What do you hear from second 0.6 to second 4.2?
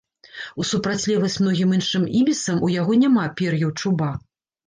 У супрацьлегласць многім іншым ібісам ў яго няма пер'яў-чуба.